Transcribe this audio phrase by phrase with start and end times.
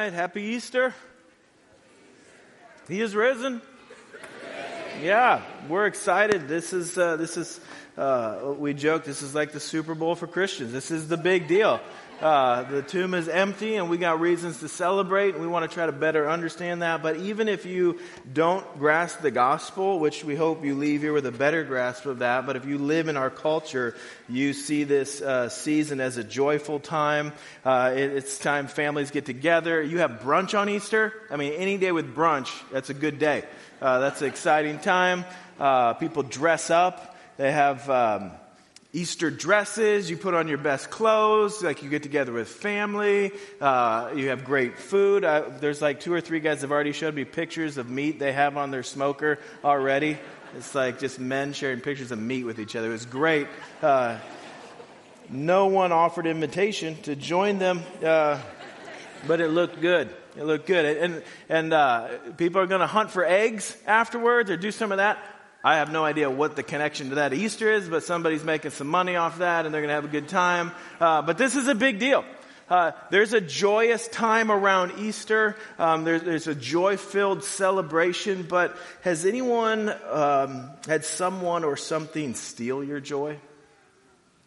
[0.00, 0.12] right.
[0.14, 0.94] Happy Easter.
[2.88, 3.60] He is risen.
[5.02, 6.48] Yeah, we're excited.
[6.48, 7.60] This is uh, this is
[7.98, 9.04] uh, we joke.
[9.04, 10.72] This is like the Super Bowl for Christians.
[10.72, 11.80] This is the big deal.
[12.20, 15.74] Uh, the tomb is empty and we got reasons to celebrate and we want to
[15.74, 17.02] try to better understand that.
[17.02, 17.98] But even if you
[18.30, 22.18] don't grasp the gospel, which we hope you leave here with a better grasp of
[22.18, 23.96] that, but if you live in our culture,
[24.28, 27.32] you see this uh, season as a joyful time.
[27.64, 29.82] Uh, it, it's time families get together.
[29.82, 31.14] You have brunch on Easter.
[31.30, 33.44] I mean, any day with brunch, that's a good day.
[33.80, 35.24] Uh, that's an exciting time.
[35.58, 37.16] Uh, people dress up.
[37.38, 38.32] They have, um,
[38.92, 44.10] Easter dresses, you put on your best clothes, like you get together with family, uh,
[44.16, 45.24] you have great food.
[45.24, 48.32] Uh, there's like two or three guys have already showed me pictures of meat they
[48.32, 50.18] have on their smoker already.
[50.56, 52.88] It's like just men sharing pictures of meat with each other.
[52.88, 53.46] It was great.
[53.80, 54.18] Uh,
[55.28, 58.40] no one offered invitation to join them, uh,
[59.28, 60.10] but it looked good.
[60.36, 60.84] It looked good.
[60.84, 64.98] And, and uh, people are going to hunt for eggs afterwards or do some of
[64.98, 65.18] that.
[65.62, 68.86] I have no idea what the connection to that Easter is, but somebody's making some
[68.86, 70.72] money off that and they're going to have a good time.
[70.98, 72.24] Uh, but this is a big deal.
[72.70, 75.56] Uh, there's a joyous time around Easter.
[75.78, 78.44] Um, there's, there's, a joy-filled celebration.
[78.44, 83.38] But has anyone um, had someone or something steal your joy?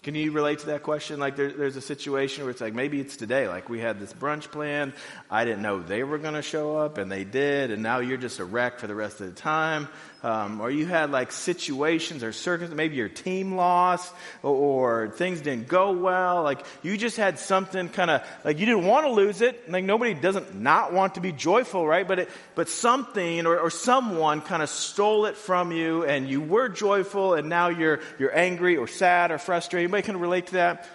[0.04, 1.20] Can you relate to that question?
[1.20, 3.48] Like there, there's a situation where it's like maybe it's today.
[3.48, 4.94] Like we had this brunch plan.
[5.30, 8.18] I didn't know they were going to show up, and they did, and now you're
[8.18, 9.88] just a wreck for the rest of the time
[10.24, 15.42] um, or you had like situations or circumstances, maybe your team lost or, or things
[15.42, 16.44] didn't go well.
[16.44, 19.70] Like you just had something kind of like you didn't want to lose it.
[19.70, 22.08] Like nobody doesn't not want to be joyful, right?
[22.08, 26.40] But it, but something or, or someone kind of stole it from you and you
[26.40, 29.90] were joyful and now you're, you're angry or sad or frustrated.
[29.90, 30.88] Anybody can relate to that?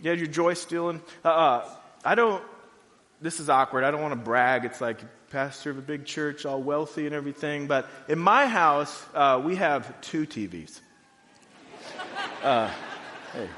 [0.00, 1.02] You had your joy stealing.
[1.24, 1.68] Uh, uh,
[2.04, 2.42] I don't,
[3.20, 3.84] this is awkward.
[3.84, 4.64] I don't want to brag.
[4.64, 7.66] It's like pastor of a big church, all wealthy and everything.
[7.66, 10.80] But in my house, uh, we have two TVs.
[12.42, 12.70] Uh,
[13.32, 13.48] hey,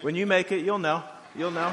[0.00, 1.02] when you make it, you'll know.
[1.36, 1.72] You'll know.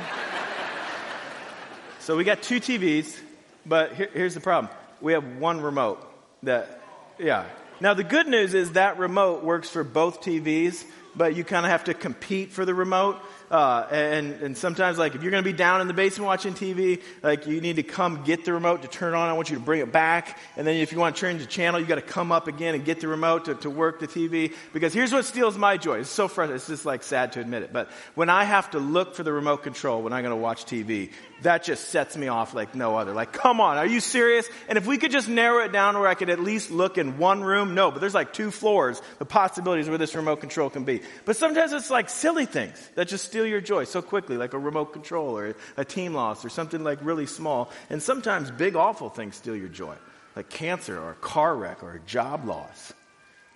[1.99, 3.17] So we got two TVs,
[3.65, 6.05] but here, here's the problem: we have one remote.
[6.43, 6.81] That,
[7.17, 7.45] yeah.
[7.79, 10.83] Now the good news is that remote works for both TVs,
[11.15, 13.19] but you kind of have to compete for the remote.
[13.51, 16.53] Uh, and, and sometimes, like, if you're going to be down in the basement watching
[16.53, 19.29] TV, like, you need to come get the remote to turn on.
[19.29, 20.39] I want you to bring it back.
[20.57, 22.73] And then if you want to change the channel, you got to come up again
[22.73, 24.53] and get the remote to, to work the TV.
[24.73, 25.99] Because here's what steals my joy.
[25.99, 26.55] It's so frustrating.
[26.55, 27.71] It's just, like, sad to admit it.
[27.71, 30.65] But when I have to look for the remote control when I'm going to watch
[30.65, 31.11] TV,
[31.43, 33.13] that just sets me off like no other.
[33.13, 34.49] Like, come on, are you serious?
[34.67, 37.17] And if we could just narrow it down where I could at least look in
[37.17, 40.83] one room, no, but there's like two floors, the possibilities where this remote control can
[40.83, 41.01] be.
[41.25, 44.59] But sometimes it's like silly things that just steal your joy so quickly, like a
[44.59, 47.71] remote control or a team loss or something like really small.
[47.89, 49.95] And sometimes big, awful things steal your joy,
[50.35, 52.93] like cancer or a car wreck or a job loss.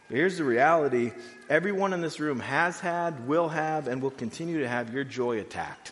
[0.07, 1.11] But here's the reality
[1.49, 5.39] everyone in this room has had, will have, and will continue to have your joy
[5.39, 5.91] attacked.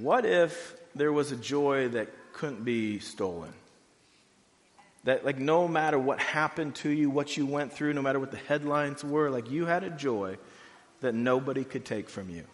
[0.00, 3.52] What if there was a joy that couldn't be stolen?
[5.04, 8.30] That, like, no matter what happened to you, what you went through, no matter what
[8.30, 10.38] the headlines were, like, you had a joy
[11.00, 12.44] that nobody could take from you.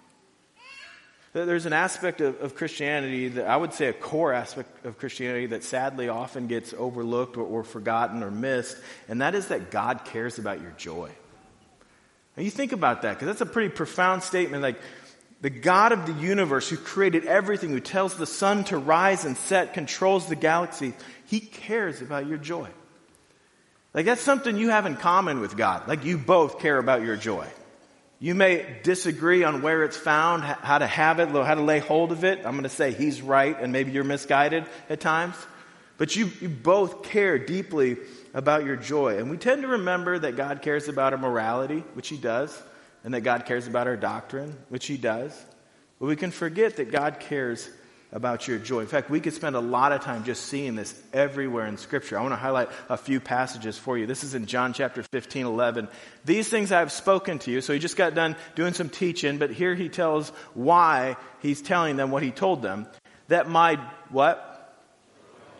[1.32, 5.46] There's an aspect of, of, Christianity that I would say a core aspect of Christianity
[5.46, 8.76] that sadly often gets overlooked or, or forgotten or missed,
[9.08, 11.08] and that is that God cares about your joy.
[12.36, 14.60] And you think about that, because that's a pretty profound statement.
[14.60, 14.80] Like,
[15.40, 19.36] the God of the universe who created everything, who tells the sun to rise and
[19.36, 20.92] set, controls the galaxy,
[21.26, 22.68] he cares about your joy.
[23.94, 25.88] Like that's something you have in common with God.
[25.88, 27.46] Like you both care about your joy.
[28.18, 32.12] You may disagree on where it's found, how to have it, how to lay hold
[32.12, 32.40] of it.
[32.40, 35.34] I'm going to say he's right and maybe you're misguided at times.
[35.96, 37.96] But you, you both care deeply
[38.34, 39.16] about your joy.
[39.16, 42.62] And we tend to remember that God cares about our morality, which he does
[43.04, 45.38] and that God cares about our doctrine, which He does.
[45.98, 47.68] But we can forget that God cares
[48.12, 48.80] about your joy.
[48.80, 52.18] In fact, we could spend a lot of time just seeing this everywhere in Scripture.
[52.18, 54.06] I want to highlight a few passages for you.
[54.06, 55.88] This is in John chapter 15, 11.
[56.24, 57.60] These things I have spoken to you.
[57.60, 61.96] So he just got done doing some teaching, but here he tells why he's telling
[61.96, 62.88] them what he told them.
[63.28, 63.76] That my,
[64.08, 64.46] what?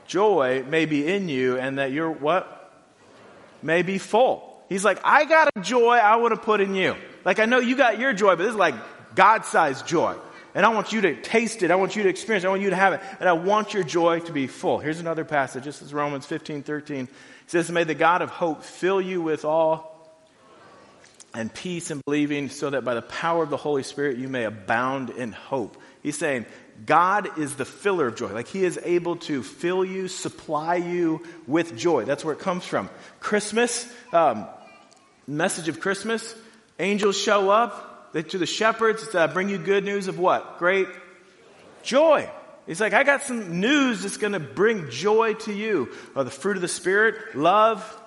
[0.09, 2.57] Joy may be in you and that your, what?
[3.63, 4.61] May be full.
[4.69, 6.97] He's like, I got a joy I want to put in you.
[7.25, 8.75] Like, I know you got your joy, but this is like
[9.15, 10.17] God sized joy.
[10.55, 11.71] And I want you to taste it.
[11.71, 12.49] I want you to experience it.
[12.49, 13.01] I want you to have it.
[13.21, 14.79] And I want your joy to be full.
[14.79, 15.65] Here's another passage.
[15.65, 17.05] This is Romans 15, 13.
[17.05, 17.09] It
[17.47, 19.91] says, May the God of hope fill you with all
[21.33, 24.45] and peace and believing so that by the power of the Holy Spirit you may
[24.45, 25.77] abound in hope.
[26.03, 26.47] He's saying,
[26.87, 28.33] God is the filler of joy.
[28.33, 32.05] Like he is able to fill you, supply you with joy.
[32.05, 32.89] That's where it comes from.
[33.21, 34.47] Christmas, um,
[35.27, 36.35] message of Christmas,
[36.81, 40.59] angels show up to the shepherds, to bring you good news of what?
[40.59, 40.89] Great
[41.83, 42.29] joy.
[42.67, 45.91] He's like, I got some news that's going to bring joy to you.
[46.15, 48.01] Oh, the fruit of the Spirit, love,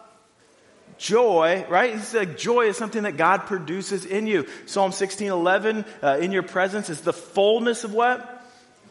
[0.98, 1.94] joy, right?
[1.94, 4.48] He's like, joy is something that God produces in you.
[4.66, 8.30] Psalm 16, 11, uh, in your presence is the fullness of what?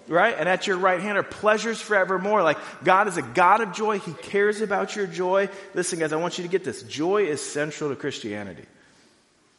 [0.09, 0.35] Right?
[0.37, 2.43] And at your right hand are pleasures forevermore.
[2.43, 3.99] Like, God is a God of joy.
[3.99, 5.49] He cares about your joy.
[5.75, 6.83] Listen, guys, I want you to get this.
[6.83, 8.65] Joy is central to Christianity.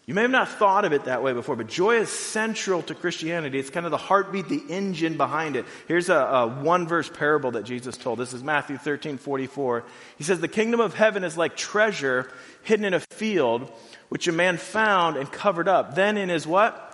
[0.06, 2.96] You may have not thought of it that way before, but joy is central to
[2.96, 3.58] Christianity.
[3.58, 5.66] It's kind of the heartbeat, the engine behind it.
[5.88, 8.20] Here's a, a, one verse parable that Jesus told.
[8.20, 9.86] This is Matthew 13, 44.
[10.18, 12.30] He says, The kingdom of heaven is like treasure
[12.64, 13.72] hidden in a field,
[14.10, 15.96] which a man found and covered up.
[15.96, 16.90] Then in his what?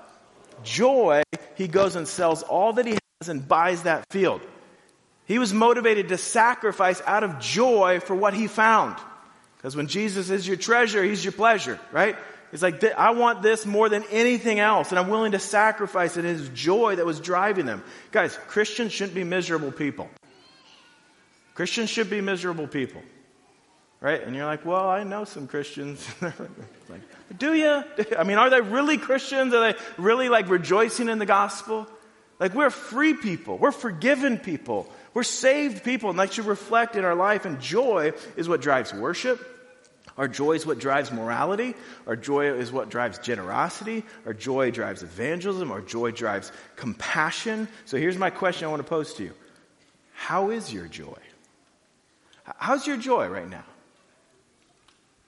[0.63, 1.23] Joy,
[1.55, 4.41] he goes and sells all that he has and buys that field.
[5.25, 8.97] He was motivated to sacrifice out of joy for what he found.
[9.57, 12.15] Because when Jesus is your treasure, he's your pleasure, right?
[12.51, 16.25] He's like, I want this more than anything else, and I'm willing to sacrifice it.
[16.25, 17.83] His joy that was driving them.
[18.11, 20.09] Guys, Christians shouldn't be miserable people.
[21.53, 23.01] Christians should be miserable people.
[24.01, 24.23] Right?
[24.23, 26.07] And you're like, well, I know some Christians.
[26.21, 27.01] like,
[27.37, 27.83] do you?
[28.17, 29.53] I mean, are they really Christians?
[29.53, 31.85] Are they really like rejoicing in the gospel?
[32.39, 33.57] Like, we're free people.
[33.57, 34.89] We're forgiven people.
[35.13, 37.45] We're saved people, and that should reflect in our life.
[37.45, 39.58] And joy is what drives worship.
[40.19, 41.75] Our joy is what drives morality.
[42.05, 44.03] Our joy is what drives generosity.
[44.25, 45.71] Our joy drives evangelism.
[45.71, 47.69] Our joy drives compassion.
[47.85, 49.33] So here's my question I want to pose to you
[50.13, 51.17] How is your joy?
[52.43, 53.63] How's your joy right now?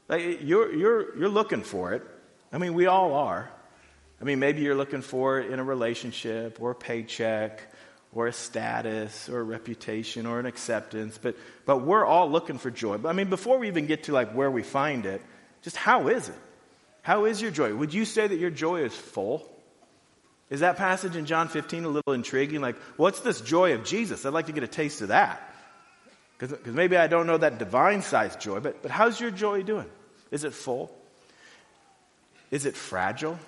[0.09, 2.03] Like you're, you're, you're looking for it.
[2.51, 3.49] I mean, we all are.
[4.19, 7.71] I mean, maybe you're looking for it in a relationship or a paycheck
[8.13, 11.35] or a status or a reputation or an acceptance, but,
[11.65, 12.97] but we're all looking for joy.
[12.97, 15.21] But I mean, before we even get to like where we find it,
[15.61, 16.35] just how is it?
[17.03, 17.73] How is your joy?
[17.73, 19.47] Would you say that your joy is full?
[20.49, 22.59] Is that passage in John 15 a little intriguing?
[22.59, 24.25] Like, what's this joy of Jesus?
[24.25, 25.47] I'd like to get a taste of that.
[26.37, 29.89] Because maybe I don't know that divine sized joy, but, but how's your joy doing?
[30.31, 30.93] Is it full?
[32.49, 33.39] Is it fragile?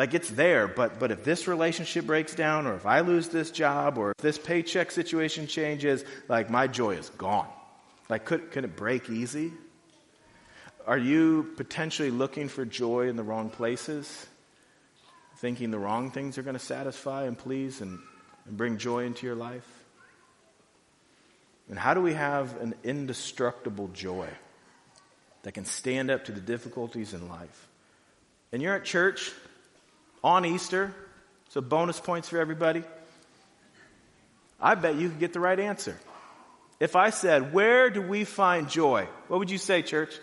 [0.00, 3.50] Like it's there, but, but if this relationship breaks down, or if I lose this
[3.50, 7.46] job, or if this paycheck situation changes, like my joy is gone.
[8.08, 9.52] Like, could, could it break easy?
[10.86, 14.26] Are you potentially looking for joy in the wrong places?
[15.36, 17.98] Thinking the wrong things are going to satisfy and please and,
[18.46, 19.68] and bring joy into your life?
[21.68, 24.28] And how do we have an indestructible joy
[25.42, 27.68] that can stand up to the difficulties in life?
[28.50, 29.30] And you're at church,
[30.22, 30.94] on Easter.
[31.50, 32.84] So, bonus points for everybody.
[34.60, 35.96] I bet you could get the right answer.
[36.78, 39.08] If I said, Where do we find joy?
[39.28, 40.14] What would you say, church?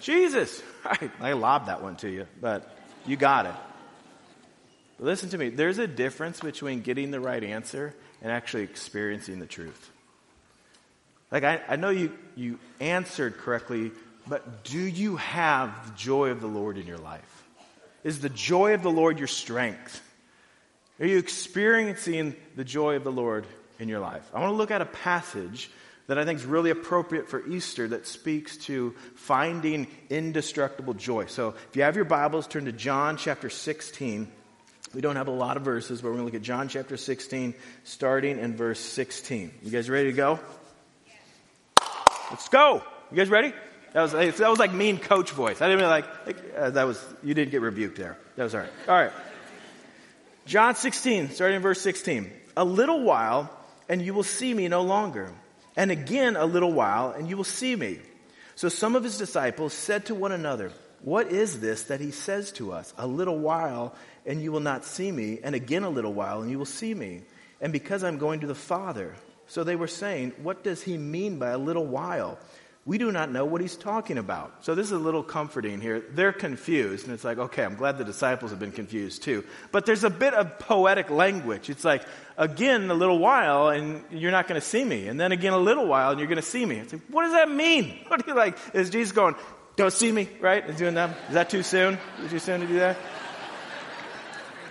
[0.00, 0.62] Jesus.
[0.84, 1.10] Right.
[1.18, 2.76] I lobbed that one to you, but
[3.06, 3.54] you got it.
[4.98, 5.48] But listen to me.
[5.48, 9.90] There's a difference between getting the right answer and actually experiencing the truth.
[11.30, 13.92] Like, I, I know you, you answered correctly,
[14.26, 17.43] but do you have the joy of the Lord in your life?
[18.04, 20.02] Is the joy of the Lord your strength?
[21.00, 23.46] Are you experiencing the joy of the Lord
[23.78, 24.22] in your life?
[24.32, 25.70] I want to look at a passage
[26.06, 31.26] that I think is really appropriate for Easter that speaks to finding indestructible joy.
[31.26, 34.30] So if you have your Bibles, turn to John chapter 16.
[34.94, 36.96] We don't have a lot of verses, but we're going to look at John chapter
[36.96, 39.50] 16, starting in verse 16.
[39.62, 40.38] You guys ready to go?
[42.30, 42.82] Let's go.
[43.10, 43.54] You guys ready?
[43.94, 45.62] That was, that was like mean coach voice.
[45.62, 46.06] I didn't really like,
[46.56, 48.18] uh, that was, you didn't get rebuked there.
[48.34, 48.70] That was all right.
[48.88, 49.12] All right.
[50.46, 52.28] John 16, starting in verse 16.
[52.56, 53.48] A little while,
[53.88, 55.30] and you will see me no longer.
[55.76, 58.00] And again, a little while, and you will see me.
[58.56, 60.72] So some of his disciples said to one another,
[61.02, 62.92] What is this that he says to us?
[62.98, 63.94] A little while,
[64.26, 65.38] and you will not see me.
[65.40, 67.22] And again, a little while, and you will see me.
[67.60, 69.14] And because I'm going to the Father.
[69.46, 72.40] So they were saying, What does he mean by a little while?
[72.86, 74.64] We do not know what he's talking about.
[74.64, 76.04] So this is a little comforting here.
[76.10, 79.42] They're confused, and it's like, okay, I'm glad the disciples have been confused too.
[79.72, 81.70] But there's a bit of poetic language.
[81.70, 82.04] It's like,
[82.36, 85.08] again, a little while, and you're not going to see me.
[85.08, 86.76] And then again, a little while, and you're going to see me.
[86.76, 87.98] It's like, what does that mean?
[88.08, 88.58] What do you like?
[88.74, 89.34] Is Jesus going,
[89.76, 90.68] don't see me, right?
[90.68, 91.16] Is doing that?
[91.28, 91.98] Is that too soon?
[92.22, 92.96] Is too soon to do that?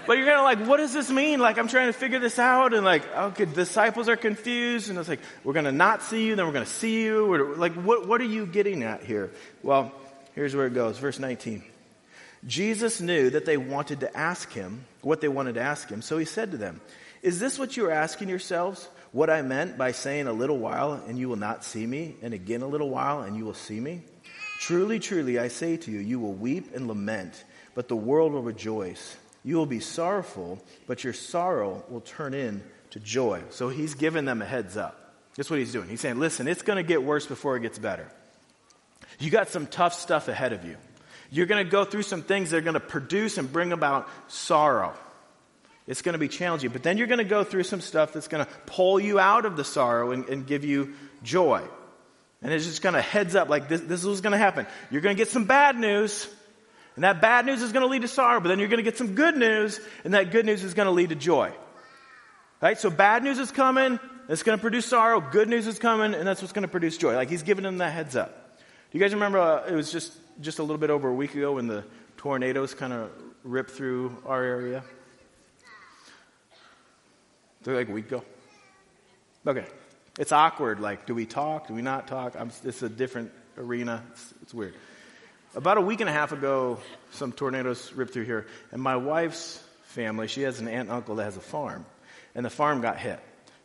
[0.05, 1.39] But you're kind of like, what does this mean?
[1.39, 2.73] Like, I'm trying to figure this out.
[2.73, 4.89] And like, okay, disciples are confused.
[4.89, 7.55] And it's like, we're going to not see you, then we're going to see you.
[7.55, 9.31] Like, what, what are you getting at here?
[9.61, 9.91] Well,
[10.35, 10.97] here's where it goes.
[10.97, 11.63] Verse 19.
[12.45, 16.01] Jesus knew that they wanted to ask him what they wanted to ask him.
[16.01, 16.81] So he said to them,
[17.21, 18.87] Is this what you are asking yourselves?
[19.13, 22.33] What I meant by saying a little while and you will not see me, and
[22.33, 24.01] again a little while and you will see me?
[24.59, 27.43] Truly, truly, I say to you, you will weep and lament,
[27.75, 29.15] but the world will rejoice.
[29.43, 33.41] You will be sorrowful, but your sorrow will turn into joy.
[33.49, 34.99] So he's giving them a heads up.
[35.35, 35.89] That's what he's doing.
[35.89, 38.07] He's saying, listen, it's going to get worse before it gets better.
[39.19, 40.77] You got some tough stuff ahead of you.
[41.31, 44.07] You're going to go through some things that are going to produce and bring about
[44.27, 44.93] sorrow.
[45.87, 46.69] It's going to be challenging.
[46.69, 49.45] But then you're going to go through some stuff that's going to pull you out
[49.45, 51.61] of the sorrow and, and give you joy.
[52.41, 54.67] And it's just kind of heads up like this, this is what's going to happen.
[54.91, 56.27] You're going to get some bad news.
[56.95, 58.83] And that bad news is going to lead to sorrow, but then you're going to
[58.83, 61.51] get some good news, and that good news is going to lead to joy.
[62.61, 62.77] Right?
[62.77, 65.19] So bad news is coming, it's going to produce sorrow.
[65.19, 67.15] Good news is coming, and that's what's going to produce joy.
[67.15, 68.57] Like he's giving them that heads up.
[68.59, 71.33] Do you guys remember uh, it was just, just a little bit over a week
[71.35, 71.83] ago when the
[72.17, 73.09] tornadoes kind of
[73.43, 74.83] ripped through our area?
[77.63, 78.23] They're like a week ago?
[79.47, 79.65] Okay.
[80.19, 80.79] It's awkward.
[80.79, 81.67] Like, do we talk?
[81.67, 82.35] Do we not talk?
[82.39, 84.03] I'm, it's a different arena.
[84.11, 84.75] It's, it's weird.
[85.55, 86.79] About a week and a half ago,
[87.11, 91.17] some tornadoes ripped through here, and my wife's family, she has an aunt and uncle
[91.17, 91.85] that has a farm,
[92.33, 93.19] and the farm got hit.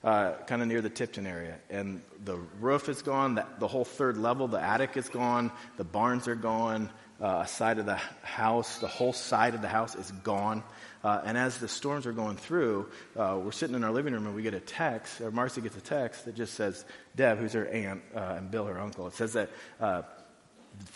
[0.04, 1.58] Uh, kind of near the Tipton area.
[1.70, 5.82] And the roof is gone, the, the, whole third level, the attic is gone, the
[5.82, 6.88] barns are gone,
[7.20, 10.62] uh, a side of the house, the whole side of the house is gone.
[11.02, 14.26] Uh, and as the storms are going through, uh, we're sitting in our living room
[14.26, 16.84] and we get a text, or Marcy gets a text that just says,
[17.16, 20.02] Deb, who's her aunt, uh, and Bill, her uncle, it says that uh,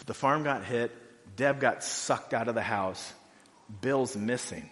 [0.07, 0.91] the farm got hit,
[1.37, 3.13] Deb got sucked out of the house,
[3.81, 4.69] Bill's missing.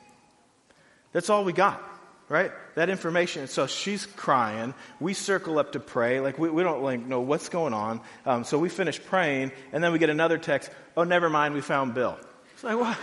[1.12, 1.82] That's all we got
[2.30, 2.52] right?
[2.76, 3.48] That information.
[3.48, 4.72] So she's crying.
[5.00, 6.20] We circle up to pray.
[6.20, 8.00] Like we, we don't like know what's going on.
[8.24, 10.70] Um, so we finish praying, and then we get another text.
[10.96, 11.52] Oh, never mind.
[11.52, 12.16] We found Bill.
[12.54, 12.96] It's like what?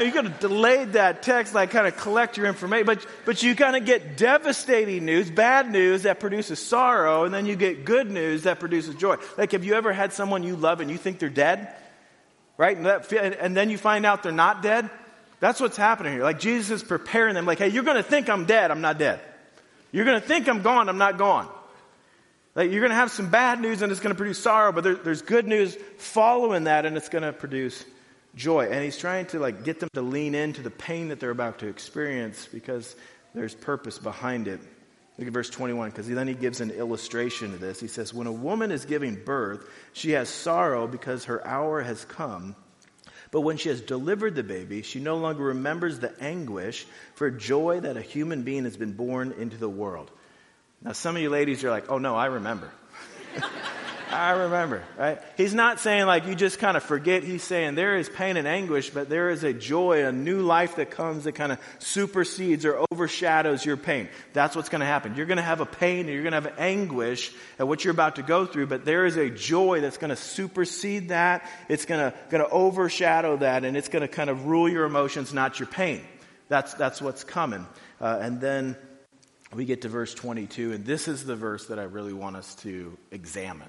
[0.00, 3.54] You could have delayed that text, like kind of collect your information, but, but you
[3.54, 8.10] kind of get devastating news, bad news that produces sorrow, and then you get good
[8.10, 9.16] news that produces joy.
[9.36, 11.74] Like, have you ever had someone you love and you think they're dead?
[12.56, 12.76] Right?
[12.76, 14.88] And, that, and then you find out they're not dead?
[15.40, 16.22] That's what's happening here.
[16.22, 18.98] Like, Jesus is preparing them, like, hey, you're going to think I'm dead, I'm not
[18.98, 19.20] dead.
[19.92, 21.48] You're going to think I'm gone, I'm not gone.
[22.54, 24.84] Like, you're going to have some bad news and it's going to produce sorrow, but
[24.84, 27.84] there, there's good news following that and it's going to produce
[28.34, 28.68] joy.
[28.70, 31.60] And he's trying to like get them to lean into the pain that they're about
[31.60, 32.94] to experience because
[33.34, 34.60] there's purpose behind it.
[35.18, 37.78] Look at verse 21, because then he gives an illustration of this.
[37.78, 42.06] He says, When a woman is giving birth, she has sorrow because her hour has
[42.06, 42.56] come.
[43.30, 47.80] But when she has delivered the baby, she no longer remembers the anguish for joy
[47.80, 50.10] that a human being has been born into the world.
[50.82, 52.70] Now, some of you ladies are like, oh no, I remember.
[54.12, 55.20] I remember, right?
[55.36, 57.22] He's not saying like you just kind of forget.
[57.22, 60.76] He's saying there is pain and anguish, but there is a joy, a new life
[60.76, 64.08] that comes that kind of supersedes or overshadows your pain.
[64.32, 65.14] That's what's going to happen.
[65.14, 67.92] You're going to have a pain and you're going to have anguish at what you're
[67.92, 71.48] about to go through, but there is a joy that's going to supersede that.
[71.68, 74.86] It's going to, going to overshadow that and it's going to kind of rule your
[74.86, 76.02] emotions, not your pain.
[76.48, 77.64] That's, that's what's coming.
[78.00, 78.76] Uh, and then
[79.54, 82.54] we get to verse 22, and this is the verse that I really want us
[82.56, 83.68] to examine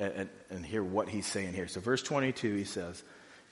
[0.00, 1.68] and, and hear what he's saying here.
[1.68, 3.02] So, verse 22, he says,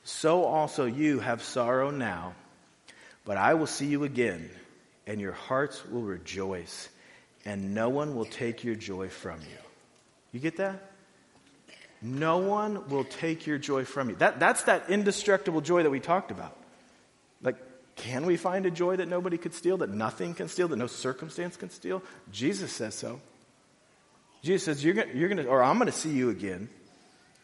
[0.05, 2.35] So also you have sorrow now,
[3.25, 4.51] but I will see you again,
[5.07, 6.89] and your hearts will rejoice,
[7.45, 9.59] and no one will take your joy from you.
[10.33, 10.91] You get that?
[12.01, 14.17] No one will take your joy from you.
[14.17, 16.57] That, that's that indestructible joy that we talked about.
[17.43, 17.57] Like,
[17.97, 20.87] can we find a joy that nobody could steal, that nothing can steal, that no
[20.87, 22.03] circumstance can steal?
[22.31, 23.21] Jesus says so.
[24.43, 26.69] Jesus says, You're going you're to, or I'm going to see you again,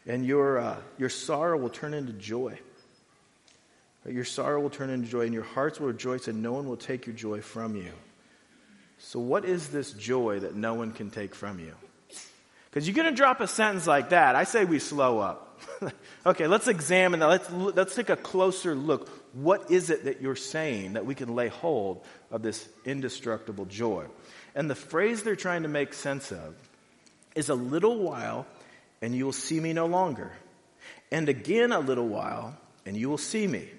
[0.07, 2.57] and your, uh, your sorrow will turn into joy.
[4.07, 6.77] Your sorrow will turn into joy, and your hearts will rejoice, and no one will
[6.77, 7.91] take your joy from you.
[8.99, 11.73] So, what is this joy that no one can take from you?
[12.69, 14.35] Because you're going to drop a sentence like that.
[14.35, 15.61] I say we slow up.
[16.25, 17.27] okay, let's examine that.
[17.27, 19.09] Let's, let's take a closer look.
[19.33, 24.05] What is it that you're saying that we can lay hold of this indestructible joy?
[24.53, 26.55] And the phrase they're trying to make sense of
[27.35, 28.47] is a little while
[29.01, 30.31] and you will see me no longer.
[31.11, 33.69] And again a little while and you will see me.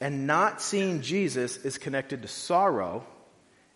[0.00, 3.04] And not seeing Jesus is connected to sorrow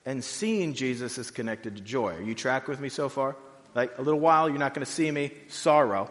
[0.05, 2.15] and seeing Jesus is connected to joy.
[2.15, 3.37] Are you track with me so far?
[3.75, 6.11] Like a little while you're not going to see me, sorrow.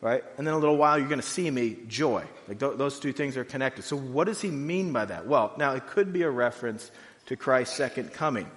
[0.00, 0.22] Right?
[0.36, 2.24] And then a little while you're going to see me, joy.
[2.46, 3.84] Like th- those two things are connected.
[3.84, 5.26] So what does he mean by that?
[5.26, 6.90] Well, now it could be a reference
[7.26, 8.50] to Christ's second coming.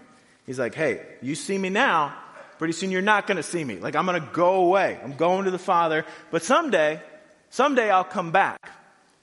[0.45, 2.13] He's like, hey, you see me now,
[2.57, 3.77] pretty soon you're not going to see me.
[3.77, 4.99] Like, I'm going to go away.
[5.03, 6.05] I'm going to the Father.
[6.31, 7.01] But someday,
[7.49, 8.69] someday I'll come back.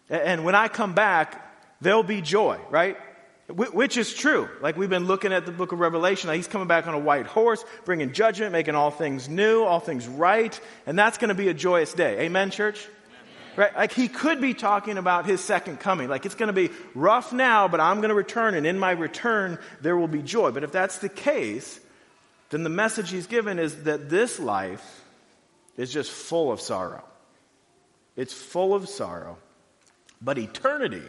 [0.08, 1.40] And when I come back,
[1.80, 2.96] there'll be joy, right?
[3.48, 4.48] Which is true.
[4.62, 7.26] Like we've been looking at the book of Revelation, he's coming back on a white
[7.26, 11.48] horse, bringing judgment, making all things new, all things right, and that's going to be
[11.48, 12.20] a joyous day.
[12.20, 12.88] Amen, church?
[13.56, 13.74] Right?
[13.76, 16.08] Like he could be talking about his second coming.
[16.08, 18.92] Like it's going to be rough now, but I'm going to return, and in my
[18.92, 20.50] return, there will be joy.
[20.50, 21.78] But if that's the case,
[22.54, 25.04] then the message he's given is that this life
[25.76, 27.04] is just full of sorrow.
[28.16, 29.38] It's full of sorrow.
[30.22, 31.02] But eternity,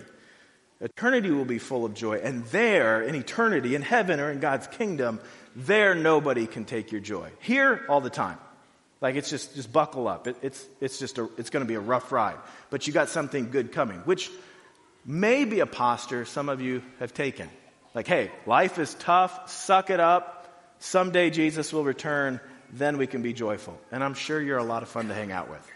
[0.82, 2.18] Eternity will be full of joy.
[2.18, 5.22] And there, in eternity, in heaven or in God's kingdom,
[5.56, 7.32] there nobody can take your joy.
[7.40, 8.38] Here, all the time.
[9.00, 10.28] Like it's just, just buckle up.
[10.28, 12.36] It, it's, it's just, a, it's going to be a rough ride.
[12.70, 14.30] But you got something good coming, which
[15.06, 17.50] may be a posture some of you have taken.
[17.94, 19.50] Like, hey, life is tough.
[19.50, 20.35] Suck it up.
[20.86, 22.40] Someday Jesus will return.
[22.72, 23.76] Then we can be joyful.
[23.92, 25.68] And I'm sure you're a lot of fun to hang out with.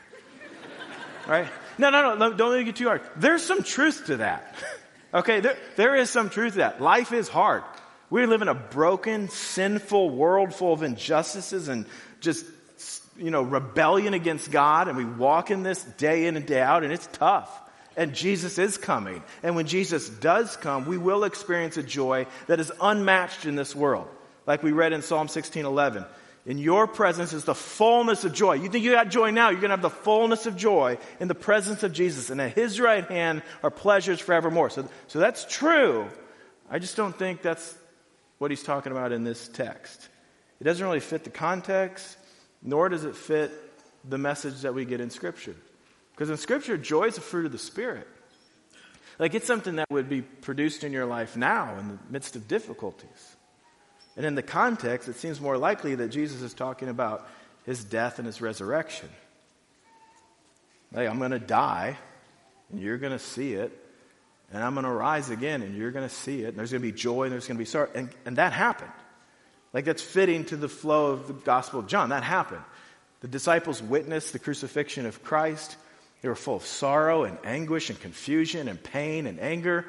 [1.28, 1.48] right?
[1.80, 2.34] No, no, no.
[2.34, 3.02] Don't make it too hard.
[3.16, 4.56] There's some truth to that.
[5.12, 6.84] Okay, there, there is some truth to that.
[6.84, 7.64] Life is hard.
[8.12, 11.88] We live in a broken, sinful world full of injustices and
[12.20, 12.46] just,
[13.18, 14.88] you know, rebellion against God.
[14.88, 17.50] And we walk in this day in and day out, and it's tough.
[17.98, 19.24] And Jesus is coming.
[19.42, 23.76] And when Jesus does come, we will experience a joy that is unmatched in this
[23.76, 24.08] world.
[24.50, 26.08] Like we read in Psalm 16:11.
[26.48, 28.54] In your presence is the fullness of joy.
[28.54, 31.28] You think you got joy now, you're going to have the fullness of joy in
[31.28, 32.32] the presence of Jesus.
[32.32, 34.72] And at his right hand are pleasures forevermore.
[34.72, 36.08] So, so that's true.
[36.68, 37.78] I just don't think that's
[38.40, 40.10] what he's talking about in this text.
[40.60, 42.18] It doesn't really fit the context,
[42.64, 43.52] nor does it fit
[44.10, 45.56] the message that we get in Scripture.
[46.14, 48.08] Because in Scripture, joy is a fruit of the Spirit.
[49.20, 52.48] Like it's something that would be produced in your life now in the midst of
[52.48, 53.36] difficulties.
[54.20, 57.26] And in the context, it seems more likely that Jesus is talking about
[57.66, 59.08] his death and his resurrection.
[60.94, 61.98] Hey, I'm going to die,
[62.70, 63.72] and you're going to see it.
[64.52, 66.50] And I'm going to rise again, and you're going to see it.
[66.50, 67.90] And there's going to be joy, and there's going to be sorrow.
[67.96, 68.92] And, and that happened.
[69.72, 72.10] Like that's fitting to the flow of the Gospel of John.
[72.10, 72.64] That happened.
[73.22, 75.78] The disciples witnessed the crucifixion of Christ.
[76.22, 79.86] They were full of sorrow and anguish and confusion and pain and anger.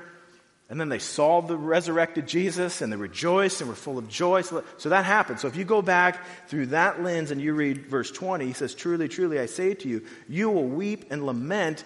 [0.70, 4.42] And then they saw the resurrected Jesus and they rejoiced and were full of joy.
[4.42, 5.40] So, that happened.
[5.40, 8.72] So if you go back through that lens and you read verse 20, he says,
[8.76, 11.82] Truly, truly, I say to you, you will weep and lament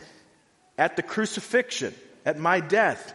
[0.76, 1.94] at the crucifixion,
[2.26, 3.14] at my death.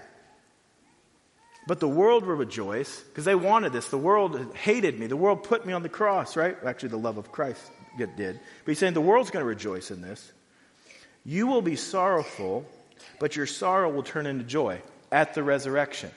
[1.68, 3.90] But the world will rejoice because they wanted this.
[3.90, 5.06] The world hated me.
[5.06, 6.58] The world put me on the cross, right?
[6.66, 7.62] Actually, the love of Christ
[7.96, 8.18] did.
[8.18, 10.32] But he's saying the world's going to rejoice in this.
[11.24, 12.66] You will be sorrowful,
[13.20, 16.12] but your sorrow will turn into joy at the resurrection.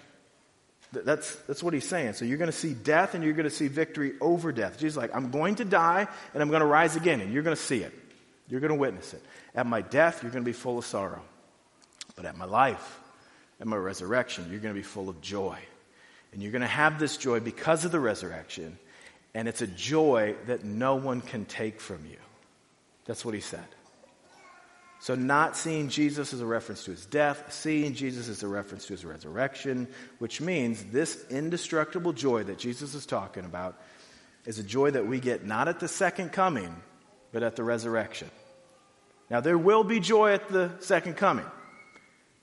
[0.92, 2.14] That's, that's what he's saying.
[2.14, 4.78] So you're going to see death and you're going to see victory over death.
[4.78, 7.56] Jesus like, I'm going to die and I'm going to rise again, and you're going
[7.56, 7.94] to see it.
[8.48, 9.22] You're going to witness it.
[9.54, 11.22] At my death, you're going to be full of sorrow.
[12.14, 13.00] But at my life,
[13.60, 15.58] at my resurrection, you're going to be full of joy.
[16.32, 18.78] And you're going to have this joy because of the resurrection,
[19.34, 22.18] and it's a joy that no one can take from you.
[23.06, 23.64] That's what he said.
[25.02, 28.86] So, not seeing Jesus as a reference to his death, seeing Jesus as a reference
[28.86, 29.88] to his resurrection,
[30.20, 33.76] which means this indestructible joy that Jesus is talking about
[34.46, 36.72] is a joy that we get not at the second coming,
[37.32, 38.30] but at the resurrection.
[39.28, 41.46] Now, there will be joy at the second coming,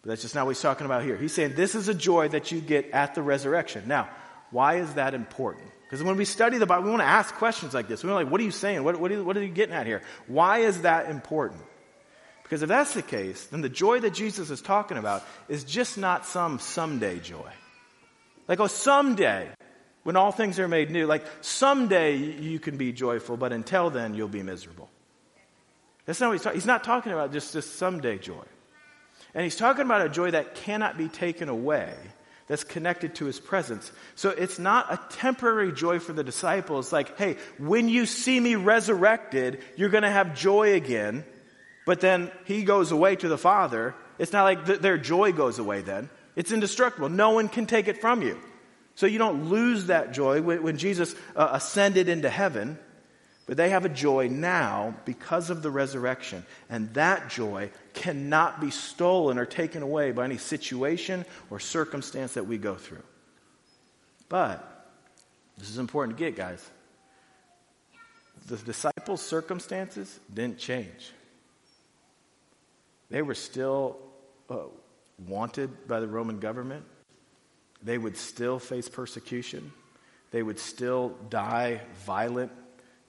[0.01, 1.15] but that's just not what he's talking about here.
[1.15, 3.87] He's saying this is a joy that you get at the resurrection.
[3.87, 4.09] Now,
[4.51, 5.71] why is that important?
[5.83, 8.03] Because when we study the Bible, we want to ask questions like this.
[8.03, 8.83] We want to like, what are you saying?
[8.83, 10.01] What, what, are you, what are you getting at here?
[10.27, 11.61] Why is that important?
[12.49, 15.99] Because if that's the case, then the joy that Jesus is talking about is just
[15.99, 17.51] not some someday joy.
[18.47, 19.47] Like, oh, someday,
[20.01, 24.15] when all things are made new, like someday you can be joyful, but until then
[24.15, 24.89] you'll be miserable.
[26.07, 28.43] That's not what he's talking He's not talking about just this someday joy.
[29.35, 31.93] And he's talking about a joy that cannot be taken away,
[32.47, 33.91] that's connected to his presence.
[34.15, 38.55] So it's not a temporary joy for the disciples, like, hey, when you see me
[38.55, 41.23] resurrected, you're going to have joy again
[41.85, 43.95] but then he goes away to the Father.
[44.17, 46.09] It's not like th- their joy goes away then.
[46.35, 47.09] It's indestructible.
[47.09, 48.39] No one can take it from you.
[48.95, 52.77] So you don't lose that joy when, when Jesus uh, ascended into heaven,
[53.45, 56.45] but they have a joy now because of the resurrection.
[56.69, 62.45] And that joy cannot be stolen or taken away by any situation or circumstance that
[62.45, 63.03] we go through.
[64.27, 64.65] But
[65.57, 66.69] this is important to get, guys.
[68.47, 71.11] The disciples' circumstances didn't change.
[73.09, 73.97] They were still
[74.49, 74.65] uh,
[75.27, 76.85] wanted by the Roman government.
[77.81, 79.71] They would still face persecution.
[80.31, 82.51] They would still die violent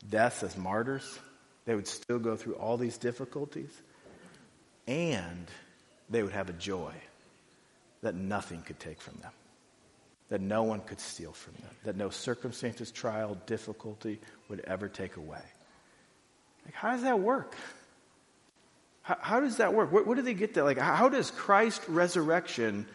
[0.08, 1.18] deaths as martyrs.
[1.66, 3.70] They would still go through all these difficulties.
[4.86, 5.46] And
[6.08, 6.94] they would have a joy
[8.02, 9.32] that nothing could take from them.
[10.30, 15.16] that no one could steal from them, that no circumstances, trial, difficulty would ever take
[15.16, 15.42] away.
[16.64, 17.54] Like, how does that work?
[19.10, 19.90] How, how does that work?
[19.90, 20.62] Where, where do they get that?
[20.62, 22.86] Like, how does Christ's resurrection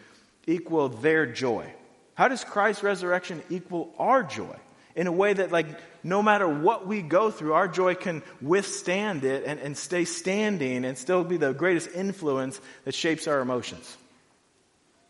[0.46, 1.70] equal their joy?
[2.14, 4.56] How does Christ's resurrection equal our joy?
[4.94, 5.66] In a way that, like,
[6.02, 10.86] no matter what we go through, our joy can withstand it and, and stay standing
[10.86, 13.94] and still be the greatest influence that shapes our emotions.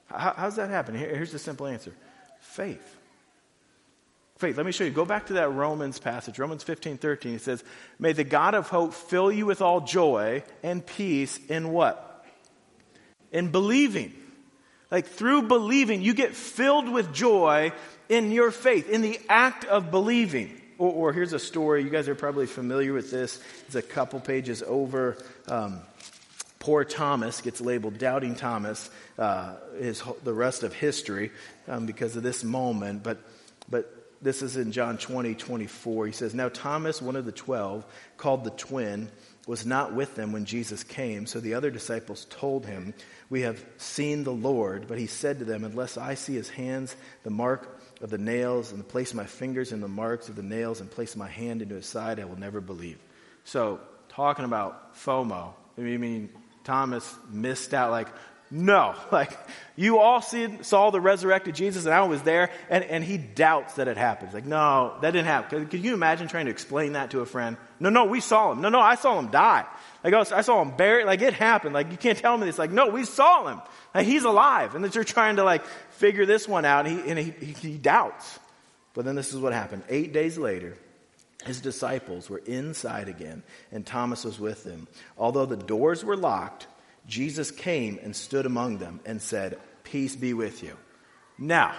[0.06, 0.96] How, how does that happen?
[0.96, 1.92] Here, here's the simple answer
[2.40, 2.96] faith.
[4.36, 4.58] Faith.
[4.58, 4.90] Let me show you.
[4.90, 7.34] Go back to that Romans passage, Romans 15, 13.
[7.34, 7.64] It says,
[7.98, 12.24] May the God of hope fill you with all joy and peace in what?
[13.32, 14.12] In believing.
[14.90, 17.72] Like through believing, you get filled with joy
[18.10, 20.60] in your faith, in the act of believing.
[20.78, 21.82] Or, or here's a story.
[21.82, 23.40] You guys are probably familiar with this.
[23.66, 25.16] It's a couple pages over.
[25.48, 25.80] Um,
[26.58, 28.90] poor Thomas gets labeled Doubting Thomas.
[29.18, 31.30] Uh, his, the rest of history
[31.68, 33.02] um, because of this moment.
[33.02, 33.18] But,
[33.70, 36.06] but this is in John 20, 24.
[36.06, 37.86] He says, Now Thomas, one of the twelve,
[38.16, 39.10] called the twin,
[39.46, 41.26] was not with them when Jesus came.
[41.26, 42.92] So the other disciples told him,
[43.30, 44.88] We have seen the Lord.
[44.88, 48.72] But he said to them, Unless I see his hands, the mark of the nails,
[48.72, 51.76] and place my fingers in the marks of the nails, and place my hand into
[51.76, 52.98] his side, I will never believe.
[53.44, 56.30] So, talking about FOMO, I mean,
[56.64, 58.08] Thomas missed out, like,
[58.50, 58.94] no.
[59.12, 59.36] Like,
[59.76, 63.88] you all saw the resurrected Jesus, and I was there, and, and he doubts that
[63.88, 64.32] it happened.
[64.32, 65.66] Like, no, that didn't happen.
[65.66, 67.58] Could you imagine trying to explain that to a friend?
[67.78, 68.62] No, no, we saw him.
[68.62, 69.66] No, no, I saw him die.
[70.02, 71.04] Like, I saw him buried.
[71.06, 71.74] Like, it happened.
[71.74, 72.58] Like, you can't tell me this.
[72.58, 73.60] Like, no, we saw him.
[73.94, 74.74] Like, he's alive.
[74.74, 77.52] And that you're trying to, like, figure this one out, and he, and he, he,
[77.52, 78.38] he doubts.
[78.94, 79.82] But then this is what happened.
[79.90, 80.74] Eight days later,
[81.44, 84.88] his disciples were inside again, and Thomas was with them.
[85.18, 86.66] Although the doors were locked,
[87.06, 90.76] Jesus came and stood among them and said, Peace be with you.
[91.38, 91.74] Now,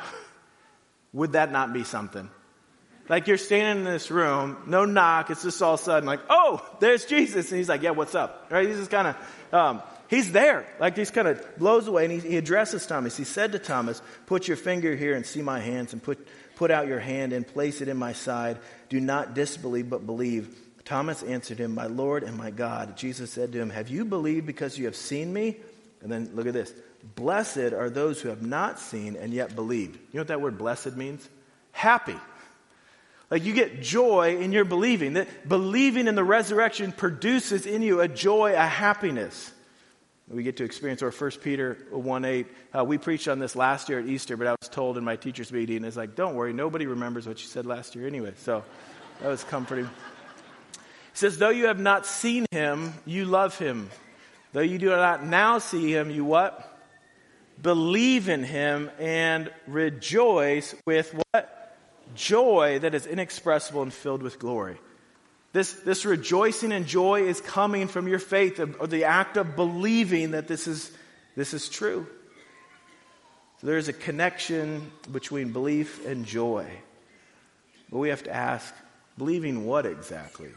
[1.14, 2.30] would that not be something?
[3.10, 6.20] Like you're standing in this room, no knock, it's just all of a sudden like,
[6.30, 7.50] oh, there's Jesus.
[7.52, 8.48] And he's like, yeah, what's up?
[8.50, 8.68] Right?
[8.68, 10.68] He's just kind of, um, he's there.
[10.80, 13.16] Like he's kind of blows away and he, he addresses Thomas.
[13.16, 16.70] He said to Thomas, put your finger here and see my hands and put, put
[16.70, 18.58] out your hand and place it in my side.
[18.90, 20.54] Do not disbelieve, but believe.
[20.88, 22.96] Thomas answered him, My Lord and my God.
[22.96, 25.58] Jesus said to him, Have you believed because you have seen me?
[26.02, 26.74] And then look at this.
[27.16, 29.96] Blessed are those who have not seen and yet believed.
[29.96, 31.28] You know what that word blessed means?
[31.74, 32.16] Happy.
[33.30, 35.14] Like you get joy in your believing.
[35.14, 39.52] That believing in the resurrection produces in you a joy, a happiness.
[40.30, 42.48] We get to experience our 1 Peter 1 8.
[42.78, 45.18] Uh, we preached on this last year at Easter, but I was told in my
[45.18, 48.32] teacher's meeting, it's like, don't worry, nobody remembers what you said last year anyway.
[48.38, 48.64] So
[49.22, 49.90] that was comforting
[51.18, 53.90] says, Though you have not seen him, you love him.
[54.54, 56.64] Though you do not now see him, you what?
[57.62, 61.76] Believe in him and rejoice with what?
[62.16, 64.78] Joy that is inexpressible and filled with glory.
[65.54, 70.32] This, this rejoicing and joy is coming from your faith, or the act of believing
[70.32, 70.92] that this is,
[71.36, 72.06] this is true.
[73.60, 76.68] So there's a connection between belief and joy.
[77.90, 78.74] But we have to ask,
[79.18, 80.52] believing what exactly?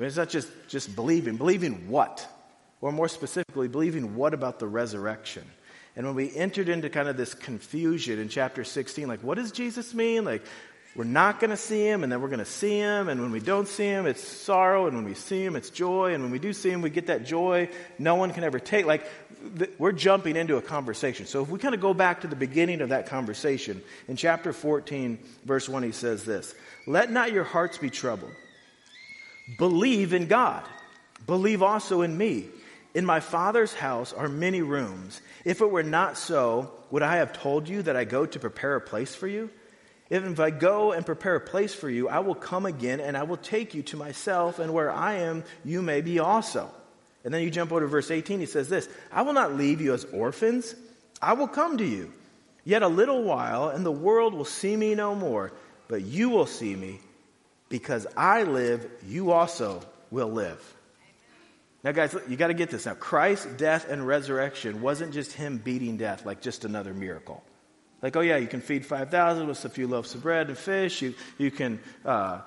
[0.00, 1.36] I mean, it's not just, just believing.
[1.36, 2.26] Believing what?
[2.80, 5.44] Or more specifically, believing what about the resurrection?
[5.94, 9.52] And when we entered into kind of this confusion in chapter 16, like, what does
[9.52, 10.24] Jesus mean?
[10.24, 10.42] Like,
[10.96, 13.30] we're not going to see him, and then we're going to see him, and when
[13.30, 16.32] we don't see him, it's sorrow, and when we see him, it's joy, and when
[16.32, 18.86] we do see him, we get that joy no one can ever take.
[18.86, 19.06] Like,
[19.58, 21.26] th- we're jumping into a conversation.
[21.26, 24.54] So if we kind of go back to the beginning of that conversation, in chapter
[24.54, 26.54] 14, verse 1, he says this
[26.86, 28.32] Let not your hearts be troubled.
[29.56, 30.62] Believe in God.
[31.26, 32.46] Believe also in me.
[32.94, 35.20] In my Father's house are many rooms.
[35.44, 38.76] If it were not so, would I have told you that I go to prepare
[38.76, 39.50] a place for you?
[40.08, 43.22] If I go and prepare a place for you, I will come again and I
[43.22, 46.68] will take you to myself, and where I am, you may be also.
[47.24, 49.80] And then you jump over to verse 18, he says this I will not leave
[49.80, 50.74] you as orphans,
[51.22, 52.12] I will come to you.
[52.64, 55.52] Yet a little while, and the world will see me no more,
[55.86, 57.00] but you will see me
[57.70, 59.80] because I live, you also
[60.10, 60.62] will live.
[61.82, 62.84] Now, guys, you got to get this.
[62.84, 67.42] Now, Christ's death and resurrection wasn't just him beating death like just another miracle.
[68.02, 71.00] Like, oh, yeah, you can feed 5,000 with a few loaves of bread and fish.
[71.00, 72.40] You, you can uh,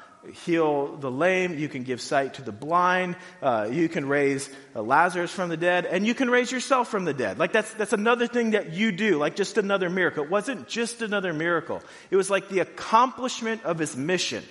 [0.45, 1.57] heal the lame.
[1.57, 3.15] You can give sight to the blind.
[3.41, 5.85] Uh, you can raise uh, Lazarus from the dead.
[5.85, 7.39] And you can raise yourself from the dead.
[7.39, 10.23] Like, that's, that's another thing that you do, like just another miracle.
[10.23, 11.81] It wasn't just another miracle,
[12.11, 14.43] it was like the accomplishment of his mission.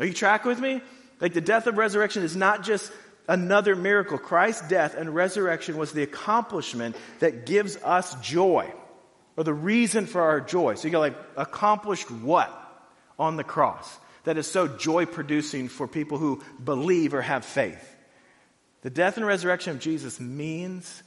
[0.00, 0.80] Are you tracking with me?
[1.20, 2.92] Like the death of resurrection is not just
[3.28, 4.18] another miracle.
[4.18, 8.72] Christ's death and resurrection was the accomplishment that gives us joy.
[9.36, 10.74] or the reason for our joy.
[10.74, 12.50] So you go like, accomplished what
[13.18, 17.90] on the cross that is so joy producing for people who believe or have faith?
[18.82, 21.02] The death and resurrection of Jesus means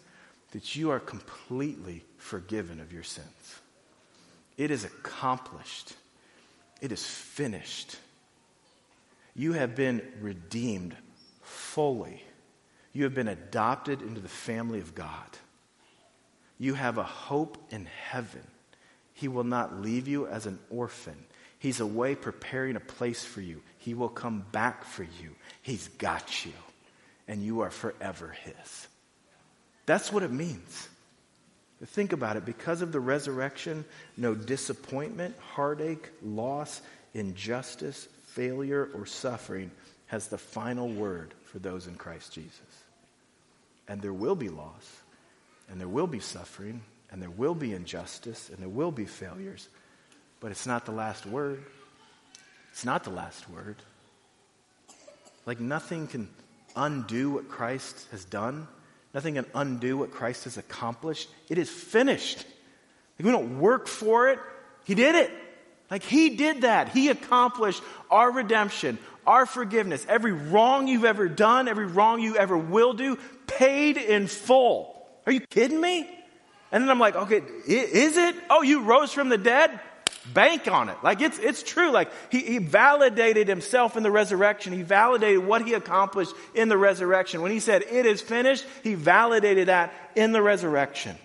[0.52, 3.28] that you are completely forgiven of your sins.
[4.58, 5.93] It is accomplished.
[6.82, 7.97] It is finished.
[9.38, 10.95] You have been redeemed
[11.43, 12.23] fully.
[12.91, 15.38] You have been adopted into the family of God.
[16.58, 18.41] You have a hope in heaven.
[19.13, 21.15] He will not leave you as an orphan.
[21.60, 23.62] He's away preparing a place for you.
[23.78, 25.36] He will come back for you.
[25.62, 26.54] He's got you,
[27.28, 28.88] and you are forever His.
[29.86, 30.89] That's what it means.
[31.86, 32.45] Think about it.
[32.45, 33.86] Because of the resurrection,
[34.17, 36.82] no disappointment, heartache, loss,
[37.13, 39.71] injustice, failure, or suffering
[40.06, 42.84] has the final word for those in Christ Jesus.
[43.88, 45.02] And there will be loss,
[45.69, 49.67] and there will be suffering, and there will be injustice, and there will be failures,
[50.39, 51.63] but it's not the last word.
[52.71, 53.78] It's not the last word.
[55.47, 56.30] Like nothing can
[56.76, 58.67] undo what Christ has done.
[59.15, 61.28] Nothing can undo what Christ has accomplished.
[61.50, 62.38] It is finished.
[63.17, 64.38] Like we don't work for it.
[64.84, 65.32] He did it.
[65.89, 66.89] Like He did that.
[66.89, 70.06] He accomplished our redemption, our forgiveness.
[70.08, 75.08] Every wrong you've ever done, every wrong you ever will do, paid in full.
[75.26, 76.10] Are you kidding me?
[76.71, 78.36] And then I'm like, okay, is it?
[78.50, 79.80] Oh, you rose from the dead?
[80.34, 80.97] Bank on it.
[81.04, 81.91] Like it's, it's true.
[81.91, 84.73] Like he, he validated himself in the resurrection.
[84.73, 87.41] He validated what he accomplished in the resurrection.
[87.41, 91.15] When he said, it is finished, he validated that in the resurrection.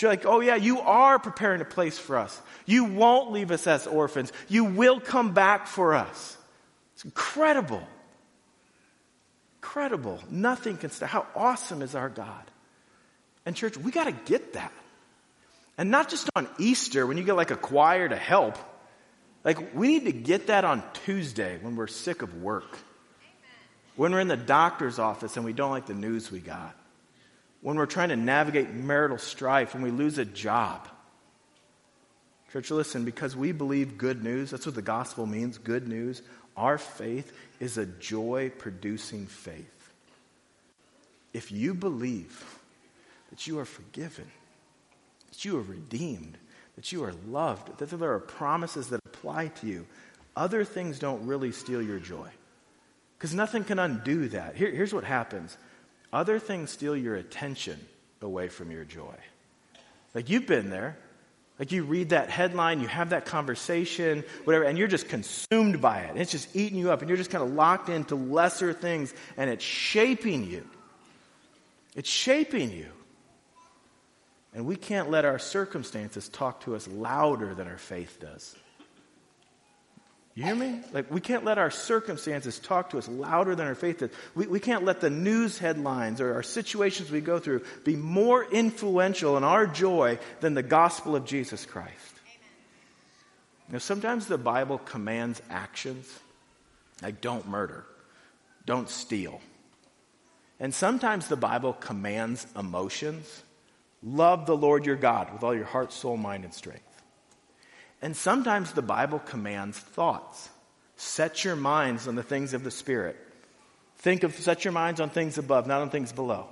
[0.00, 2.40] You're like, oh yeah, you are preparing a place for us.
[2.66, 4.32] You won't leave us as orphans.
[4.48, 6.36] You will come back for us.
[6.94, 7.86] It's incredible.
[9.58, 10.20] Incredible.
[10.30, 11.08] Nothing can stop.
[11.08, 12.44] How awesome is our God?
[13.44, 14.72] And church, we got to get that.
[15.76, 18.56] And not just on Easter when you get like a choir to help.
[19.44, 22.78] Like, we need to get that on Tuesday when we're sick of work.
[23.96, 26.77] When we're in the doctor's office and we don't like the news we got.
[27.60, 30.88] When we're trying to navigate marital strife, when we lose a job.
[32.52, 36.22] Church, listen, because we believe good news, that's what the gospel means good news.
[36.56, 39.92] Our faith is a joy producing faith.
[41.32, 42.58] If you believe
[43.30, 44.30] that you are forgiven,
[45.28, 46.38] that you are redeemed,
[46.76, 49.86] that you are loved, that there are promises that apply to you.
[50.36, 52.28] Other things don't really steal your joy.
[53.18, 54.56] Because nothing can undo that.
[54.56, 55.58] Here, here's what happens
[56.12, 57.78] other things steal your attention
[58.22, 59.14] away from your joy.
[60.14, 60.96] Like you've been there.
[61.58, 66.02] Like you read that headline, you have that conversation, whatever, and you're just consumed by
[66.02, 66.16] it.
[66.16, 69.50] It's just eating you up, and you're just kind of locked into lesser things, and
[69.50, 70.64] it's shaping you.
[71.96, 72.86] It's shaping you.
[74.54, 78.54] And we can't let our circumstances talk to us louder than our faith does.
[80.38, 80.78] You hear me?
[80.92, 84.10] Like, we can't let our circumstances talk to us louder than our faith does.
[84.36, 88.44] We, we can't let the news headlines or our situations we go through be more
[88.44, 92.14] influential in our joy than the gospel of Jesus Christ.
[93.68, 96.08] Now, sometimes the Bible commands actions
[97.02, 97.84] like don't murder,
[98.64, 99.40] don't steal.
[100.60, 103.42] And sometimes the Bible commands emotions
[104.02, 106.87] Love the Lord your God with all your heart, soul, mind, and strength.
[108.00, 110.48] And sometimes the Bible commands thoughts.
[110.96, 113.16] Set your minds on the things of the Spirit.
[113.98, 116.48] Think of, set your minds on things above, not on things below.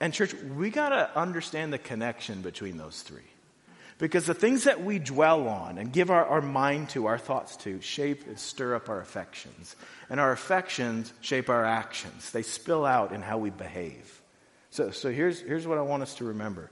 [0.00, 3.22] And, church, we got to understand the connection between those three.
[3.98, 7.56] Because the things that we dwell on and give our, our mind to, our thoughts
[7.58, 9.74] to, shape and stir up our affections.
[10.08, 14.22] And our affections shape our actions, they spill out in how we behave.
[14.70, 16.70] So, so here's, here's what I want us to remember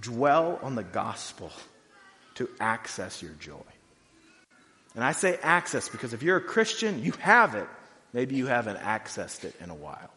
[0.00, 1.52] dwell on the gospel
[2.34, 3.56] to access your joy.
[4.94, 7.68] And I say access because if you're a Christian, you have it.
[8.12, 10.10] Maybe you haven't accessed it in a while.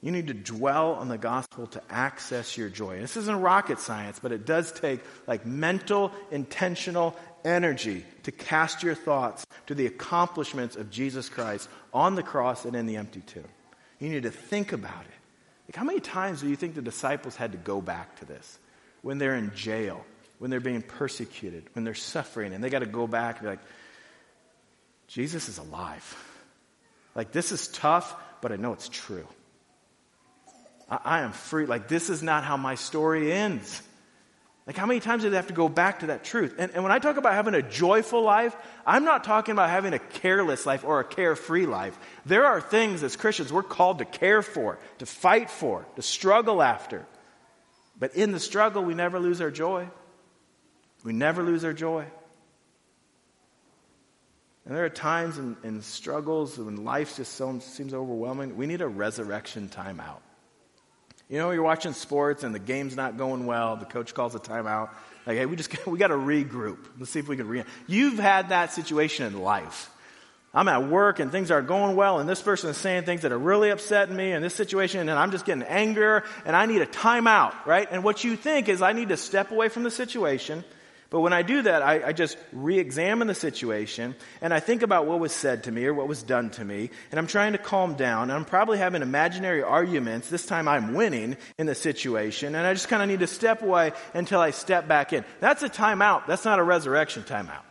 [0.00, 3.00] You need to dwell on the gospel to access your joy.
[3.00, 8.94] This isn't rocket science, but it does take like mental, intentional energy to cast your
[8.94, 13.44] thoughts to the accomplishments of Jesus Christ on the cross and in the empty tomb.
[13.98, 15.18] You need to think about it.
[15.66, 18.58] Like, how many times do you think the disciples had to go back to this?
[19.02, 20.04] When they're in jail,
[20.38, 23.48] when they're being persecuted, when they're suffering, and they got to go back and be
[23.50, 23.64] like,
[25.08, 26.24] Jesus is alive.
[27.14, 29.26] Like, this is tough, but I know it's true.
[30.88, 31.66] I, I am free.
[31.66, 33.82] Like, this is not how my story ends.
[34.66, 36.54] Like, how many times do they have to go back to that truth?
[36.58, 38.54] And, and when I talk about having a joyful life,
[38.86, 41.98] I'm not talking about having a careless life or a carefree life.
[42.26, 46.60] There are things as Christians we're called to care for, to fight for, to struggle
[46.60, 47.06] after.
[47.98, 49.88] But in the struggle, we never lose our joy.
[51.08, 52.04] We never lose our joy.
[54.66, 58.58] And there are times in, in struggles when life just so, seems overwhelming.
[58.58, 60.20] We need a resurrection timeout.
[61.30, 63.76] You know, you're watching sports and the game's not going well.
[63.76, 64.90] The coach calls a timeout.
[65.26, 66.76] Like, hey, we just we got to regroup.
[66.98, 67.64] Let's see if we can re.
[67.86, 69.90] You've had that situation in life.
[70.52, 73.32] I'm at work and things are going well, and this person is saying things that
[73.32, 76.82] are really upsetting me in this situation, and I'm just getting angrier, and I need
[76.82, 77.88] a timeout, right?
[77.90, 80.64] And what you think is I need to step away from the situation
[81.10, 84.82] but when I do that, I, I just re examine the situation and I think
[84.82, 87.52] about what was said to me or what was done to me, and I'm trying
[87.52, 88.24] to calm down.
[88.24, 90.28] And I'm probably having imaginary arguments.
[90.28, 93.62] This time I'm winning in the situation, and I just kind of need to step
[93.62, 95.24] away until I step back in.
[95.40, 96.26] That's a timeout.
[96.26, 97.64] That's not a resurrection timeout.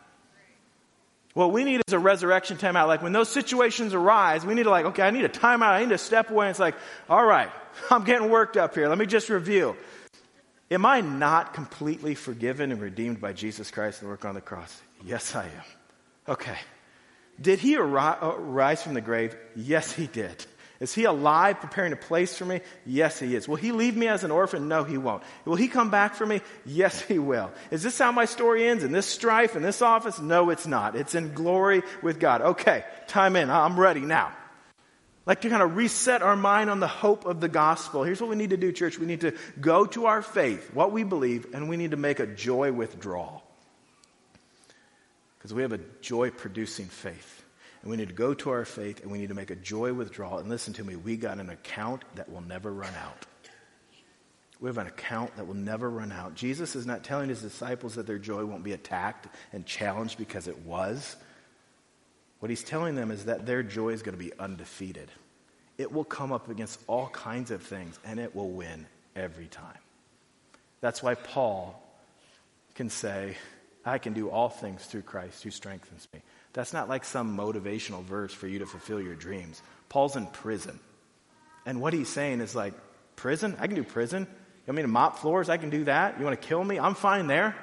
[1.35, 2.87] What we need is a resurrection timeout.
[2.87, 5.69] Like when those situations arise, we need to like, okay, I need a timeout.
[5.69, 6.47] I need to step away.
[6.47, 6.73] And it's like,
[7.07, 7.51] all right,
[7.91, 8.89] I'm getting worked up here.
[8.89, 9.75] Let me just review.
[10.69, 14.81] Am I not completely forgiven and redeemed by Jesus Christ and work on the cross?
[15.05, 15.63] Yes, I am.
[16.27, 16.57] Okay.
[17.39, 19.35] Did he uh, rise from the grave?
[19.55, 20.45] Yes, he did.
[20.79, 22.61] Is he alive, preparing a place for me?
[22.85, 23.47] Yes, he is.
[23.47, 24.67] Will he leave me as an orphan?
[24.67, 25.23] No, he won't.
[25.45, 26.41] Will he come back for me?
[26.65, 27.51] Yes, he will.
[27.71, 28.83] Is this how my story ends?
[28.83, 30.19] In this strife, in this office?
[30.19, 30.95] No, it's not.
[30.95, 32.41] It's in glory with God.
[32.41, 33.49] Okay, time in.
[33.49, 34.33] I'm ready now
[35.27, 38.03] like to kind of reset our mind on the hope of the gospel.
[38.03, 38.97] Here's what we need to do, church.
[38.97, 42.21] We need to go to our faith, what we believe, and we need to make
[42.21, 43.43] a joy withdrawal.
[45.37, 47.43] Because we have a joy producing faith.
[47.81, 49.93] And we need to go to our faith and we need to make a joy
[49.93, 50.39] withdrawal.
[50.39, 53.25] And listen to me, we got an account that will never run out.
[54.59, 56.35] We have an account that will never run out.
[56.35, 60.47] Jesus is not telling his disciples that their joy won't be attacked and challenged because
[60.47, 61.15] it was.
[62.39, 65.09] What he's telling them is that their joy is going to be undefeated.
[65.77, 69.77] It will come up against all kinds of things and it will win every time.
[70.81, 71.81] That's why Paul
[72.75, 73.35] can say,
[73.83, 76.21] I can do all things through Christ who strengthens me.
[76.53, 79.61] That's not like some motivational verse for you to fulfill your dreams.
[79.89, 80.79] Paul's in prison.
[81.65, 82.73] And what he's saying is like,
[83.15, 83.55] prison?
[83.59, 84.23] I can do prison.
[84.23, 85.49] You want me to mop floors?
[85.49, 86.19] I can do that.
[86.19, 86.79] You want to kill me?
[86.79, 87.55] I'm fine there.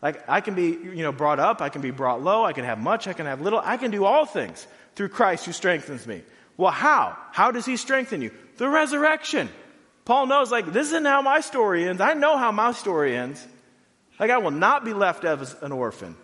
[0.00, 2.64] Like I can be, you know, brought up, I can be brought low, I can
[2.64, 6.06] have much, I can have little, I can do all things through Christ who strengthens
[6.06, 6.22] me.
[6.56, 7.16] Well, how?
[7.32, 8.32] How does he strengthen you?
[8.56, 9.48] The resurrection.
[10.04, 12.00] Paul knows, like, this isn't how my story ends.
[12.00, 13.46] I know how my story ends.
[14.18, 16.16] Like, I will not be left as an orphan.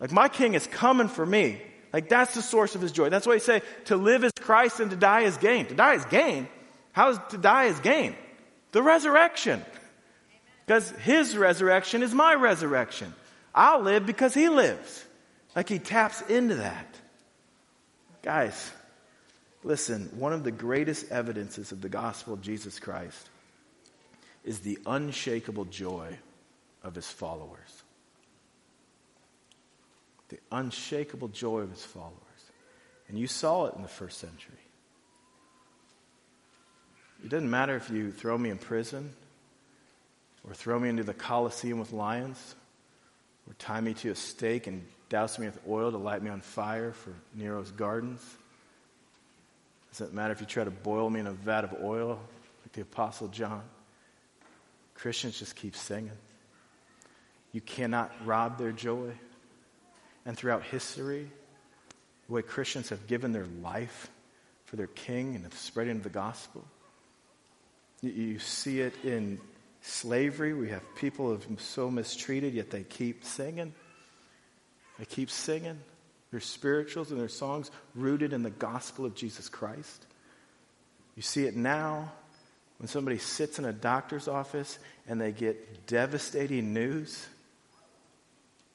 [0.00, 1.60] Like, my king is coming for me.
[1.92, 3.08] Like, that's the source of his joy.
[3.08, 5.66] That's why he say, to live is Christ and to die is gain.
[5.66, 6.48] To die is gain.
[6.92, 8.16] How is to die is gain?
[8.72, 9.62] The resurrection.
[10.68, 13.14] Because his resurrection is my resurrection.
[13.54, 15.02] I'll live because he lives.
[15.56, 16.94] Like he taps into that.
[18.20, 18.70] Guys,
[19.64, 23.30] listen, one of the greatest evidences of the gospel of Jesus Christ
[24.44, 26.18] is the unshakable joy
[26.82, 27.82] of his followers.
[30.28, 32.12] The unshakable joy of his followers.
[33.08, 34.54] And you saw it in the first century.
[37.24, 39.14] It doesn't matter if you throw me in prison
[40.48, 42.54] or throw me into the Colosseum with lions,
[43.46, 46.40] or tie me to a stake and douse me with oil to light me on
[46.40, 48.22] fire for Nero's gardens.
[49.92, 52.20] Doesn't matter if you try to boil me in a vat of oil,
[52.64, 53.62] like the Apostle John.
[54.94, 56.10] Christians just keep singing.
[57.52, 59.12] You cannot rob their joy.
[60.26, 61.30] And throughout history,
[62.26, 64.10] the way Christians have given their life
[64.66, 66.64] for their king and the spreading of the gospel,
[68.02, 69.40] you see it in
[69.82, 70.54] slavery.
[70.54, 73.74] We have people who are so mistreated, yet they keep singing.
[74.98, 75.78] They keep singing.
[76.30, 80.06] Their spirituals and their songs rooted in the gospel of Jesus Christ.
[81.16, 82.12] You see it now
[82.78, 87.26] when somebody sits in a doctor's office and they get devastating news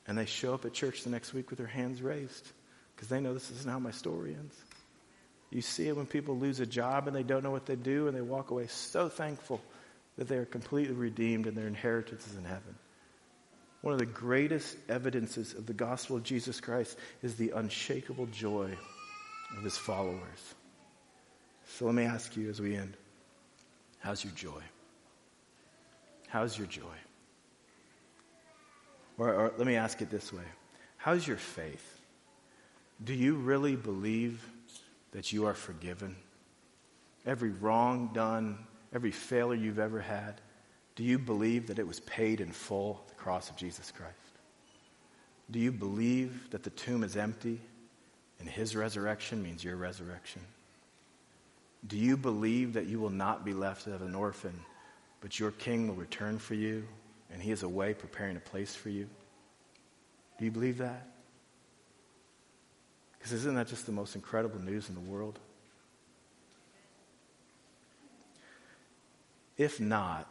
[0.07, 2.51] and they show up at church the next week with their hands raised
[2.95, 4.55] because they know this isn't how my story ends.
[5.51, 8.07] You see it when people lose a job and they don't know what they do
[8.07, 9.61] and they walk away so thankful
[10.17, 12.75] that they are completely redeemed and their inheritance is in heaven.
[13.81, 18.77] One of the greatest evidences of the gospel of Jesus Christ is the unshakable joy
[19.57, 20.55] of his followers.
[21.67, 22.95] So let me ask you as we end
[23.99, 24.61] how's your joy?
[26.27, 26.95] How's your joy?
[29.17, 30.43] Or, or let me ask it this way
[30.97, 31.99] How's your faith?
[33.03, 34.41] Do you really believe
[35.11, 36.15] that you are forgiven?
[37.25, 38.57] Every wrong done,
[38.93, 40.39] every failure you've ever had,
[40.95, 44.13] do you believe that it was paid in full, the cross of Jesus Christ?
[45.51, 47.59] Do you believe that the tomb is empty
[48.39, 50.41] and his resurrection means your resurrection?
[51.87, 54.57] Do you believe that you will not be left as an orphan,
[55.21, 56.87] but your king will return for you
[57.31, 59.09] and he is away preparing a place for you?
[60.37, 61.07] Do you believe that?
[63.17, 65.39] Because isn't that just the most incredible news in the world?
[69.57, 70.27] If not,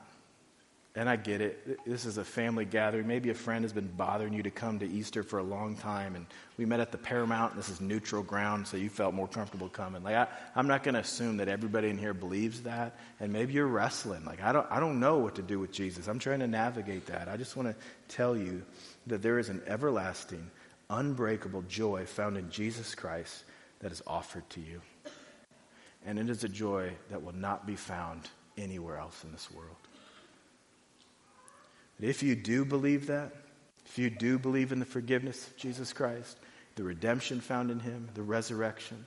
[0.94, 3.06] and I get it, this is a family gathering.
[3.06, 6.16] Maybe a friend has been bothering you to come to Easter for a long time,
[6.16, 6.26] and
[6.58, 10.02] we met at the Paramount, this is neutral ground, so you felt more comfortable coming.
[10.02, 13.54] Like, I, I'm not going to assume that everybody in here believes that, and maybe
[13.54, 14.22] you're wrestling.
[14.26, 16.08] Like, I don't, I don't know what to do with Jesus.
[16.08, 17.26] I'm trying to navigate that.
[17.26, 18.62] I just want to tell you
[19.06, 20.50] that there is an everlasting,
[20.90, 23.44] unbreakable joy found in Jesus Christ
[23.80, 24.82] that is offered to you.
[26.04, 29.76] And it is a joy that will not be found anywhere else in this world.
[31.98, 33.32] But if you do believe that,
[33.86, 36.36] if you do believe in the forgiveness of Jesus Christ,
[36.76, 39.04] the redemption found in him, the resurrection,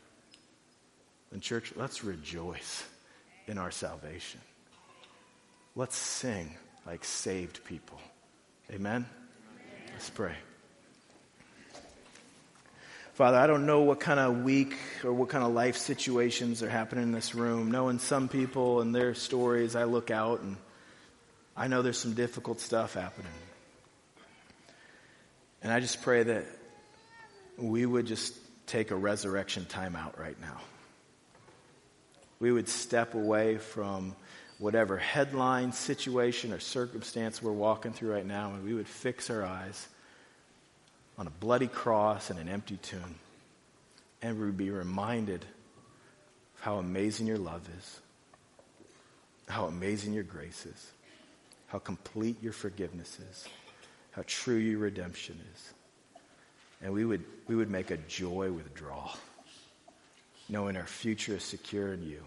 [1.31, 2.85] then, church, let's rejoice
[3.47, 4.39] in our salvation.
[5.75, 7.99] Let's sing like saved people.
[8.71, 9.05] Amen?
[9.05, 9.91] Amen?
[9.91, 10.35] Let's pray.
[13.15, 16.69] Father, I don't know what kind of week or what kind of life situations are
[16.69, 17.71] happening in this room.
[17.71, 20.57] Knowing some people and their stories, I look out and
[21.55, 23.31] I know there's some difficult stuff happening.
[25.63, 26.43] And I just pray that
[27.57, 28.35] we would just
[28.67, 30.59] take a resurrection time out right now.
[32.41, 34.13] We would step away from
[34.59, 39.45] whatever headline, situation, or circumstance we're walking through right now, and we would fix our
[39.45, 39.87] eyes
[41.17, 43.15] on a bloody cross and an empty tomb.
[44.21, 47.99] And we would be reminded of how amazing your love is,
[49.47, 50.91] how amazing your grace is,
[51.67, 53.47] how complete your forgiveness is,
[54.11, 55.73] how true your redemption is.
[56.81, 59.11] And we would, we would make a joy withdrawal,
[60.49, 62.23] knowing our future is secure in you.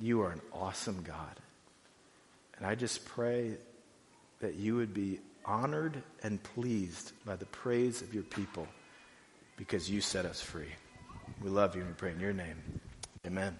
[0.00, 1.36] You are an awesome God.
[2.56, 3.52] And I just pray
[4.40, 8.66] that you would be honored and pleased by the praise of your people
[9.56, 10.72] because you set us free.
[11.42, 12.56] We love you and we pray in your name.
[13.26, 13.58] Amen.